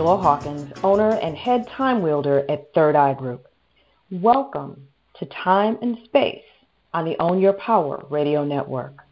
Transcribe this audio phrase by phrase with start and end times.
[0.00, 3.46] Sheila Hawkins, owner and head time wielder at Third Eye Group.
[4.10, 4.88] Welcome
[5.18, 6.40] to Time and Space
[6.94, 9.04] on the Own Your Power radio network.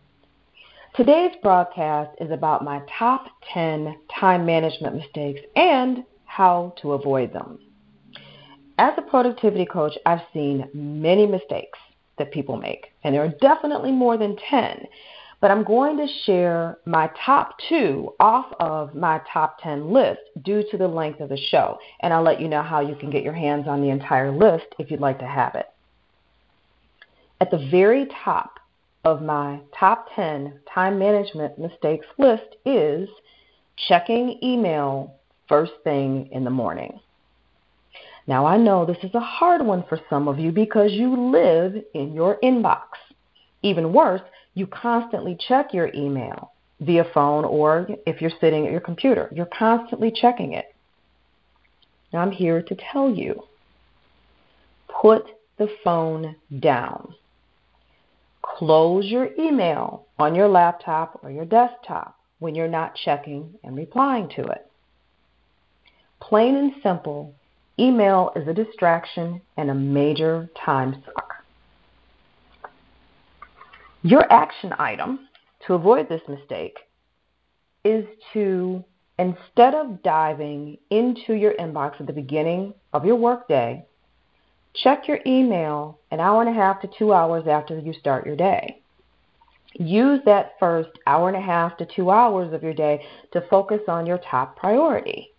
[0.96, 7.58] Today's broadcast is about my top 10 time management mistakes and how to avoid them.
[8.78, 11.78] As a productivity coach, I've seen many mistakes
[12.16, 14.86] that people make, and there are definitely more than 10.
[15.40, 20.64] But I'm going to share my top two off of my top 10 list due
[20.70, 21.78] to the length of the show.
[22.00, 24.66] And I'll let you know how you can get your hands on the entire list
[24.78, 25.66] if you'd like to have it.
[27.40, 28.58] At the very top
[29.04, 33.08] of my top 10 time management mistakes list is
[33.88, 35.14] checking email
[35.48, 36.98] first thing in the morning.
[38.26, 41.82] Now, I know this is a hard one for some of you because you live
[41.94, 42.82] in your inbox.
[43.62, 44.22] Even worse,
[44.54, 49.28] you constantly check your email via phone or if you're sitting at your computer.
[49.32, 50.74] You're constantly checking it.
[52.12, 53.42] Now, I'm here to tell you
[55.00, 55.24] put
[55.58, 57.14] the phone down.
[58.42, 64.28] Close your email on your laptop or your desktop when you're not checking and replying
[64.30, 64.70] to it.
[66.20, 67.34] Plain and simple,
[67.78, 71.27] email is a distraction and a major time suck.
[74.02, 75.28] Your action item
[75.66, 76.78] to avoid this mistake
[77.84, 78.84] is to,
[79.18, 83.84] instead of diving into your inbox at the beginning of your workday,
[84.74, 88.36] check your email an hour and a half to two hours after you start your
[88.36, 88.80] day.
[89.74, 93.80] Use that first hour and a half to two hours of your day to focus
[93.88, 95.32] on your top priority.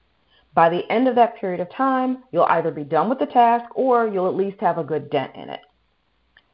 [0.53, 3.65] By the end of that period of time, you'll either be done with the task
[3.75, 5.61] or you'll at least have a good dent in it.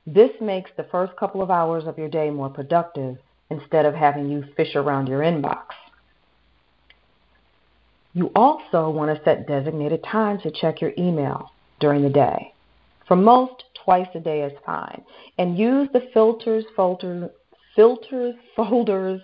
[0.05, 3.17] This makes the first couple of hours of your day more productive
[3.49, 5.63] instead of having you fish around your inbox.
[8.13, 12.53] You also want to set designated times to check your email during the day.
[13.07, 15.03] For most, twice a day is fine.
[15.37, 17.29] And use the filters, filter,
[17.75, 19.21] filters, folders,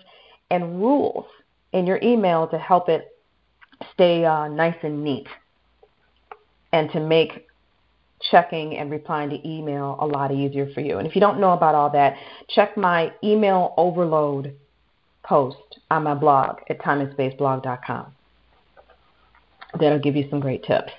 [0.50, 1.26] and rules
[1.72, 3.08] in your email to help it
[3.94, 5.26] stay uh, nice and neat
[6.72, 7.46] and to make
[8.30, 10.98] checking and replying to email a lot easier for you.
[10.98, 12.16] And if you don't know about all that,
[12.48, 14.54] check my email overload
[15.22, 18.14] post on my blog at timeandspaceblog.com.
[19.80, 20.92] That'll give you some great tips.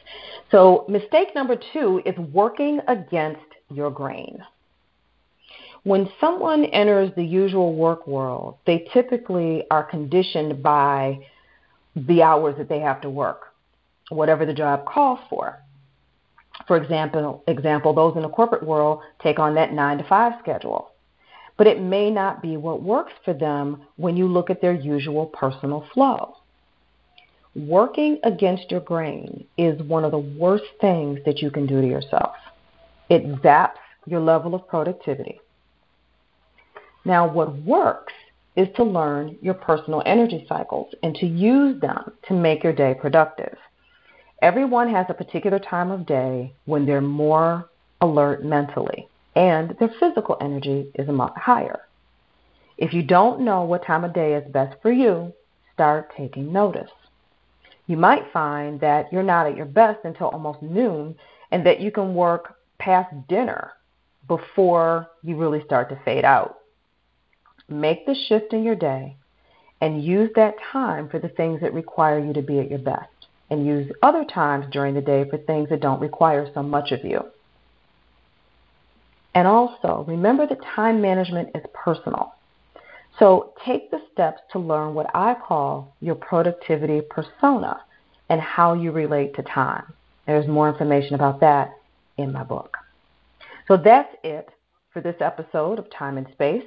[0.52, 3.42] So, mistake number two is working against
[3.72, 4.44] your grain.
[5.84, 11.20] When someone enters the usual work world, they typically are conditioned by
[11.96, 13.54] the hours that they have to work,
[14.10, 15.60] whatever the job calls for.
[16.68, 20.90] For example, example, those in the corporate world take on that 9 to 5 schedule.
[21.58, 25.28] But it may not be what works for them when you look at their usual
[25.28, 26.36] personal flow.
[27.56, 31.88] Working against your grain is one of the worst things that you can do to
[31.88, 32.36] yourself.
[33.10, 35.40] It zaps your level of productivity.
[37.06, 38.14] Now, what works
[38.56, 42.96] is to learn your personal energy cycles and to use them to make your day
[43.00, 43.43] productive.
[44.44, 47.70] Everyone has a particular time of day when they're more
[48.02, 51.80] alert mentally and their physical energy is a lot higher.
[52.78, 55.32] If you don't know what time of day is best for you,
[55.74, 56.90] start taking notice.
[57.88, 61.16] You might find that you're not at your best until almost noon
[61.52, 63.72] and that you can work past dinner
[64.28, 66.58] before you really start to fade out.
[67.70, 69.16] Make the shift in your day
[69.80, 73.08] and use that time for the things that require you to be at your best
[73.54, 77.06] and use other times during the day for things that don't require so much of
[77.06, 77.22] you.
[79.36, 82.34] And also, remember that time management is personal.
[83.20, 87.82] So take the steps to learn what I call your productivity persona
[88.30, 89.94] and how you relate to time.
[90.26, 91.78] There's more information about that
[92.18, 92.78] in my book.
[93.68, 94.50] So that's it
[94.92, 96.64] for this episode of Time and Space.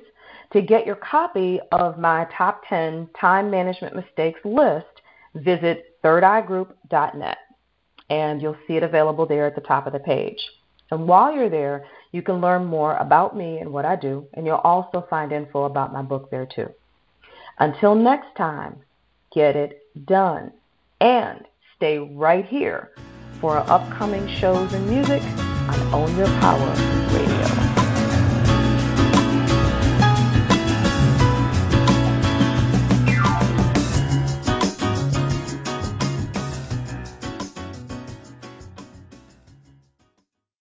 [0.53, 4.87] To get your copy of my top 10 time management mistakes list,
[5.35, 7.39] visit thirdeyeGroup.net,
[8.09, 10.49] and you'll see it available there at the top of the page.
[10.91, 14.47] And while you're there, you can learn more about me and what I do, and
[14.47, 16.71] you'll also find info about my book there too.
[17.59, 18.77] Until next time,
[19.35, 20.53] get it done
[21.01, 21.45] and
[21.77, 22.93] stay right here
[23.41, 26.71] for our upcoming shows and music on Own Your Power
[27.13, 27.66] Radio.